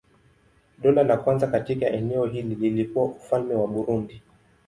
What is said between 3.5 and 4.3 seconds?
wa Burundi.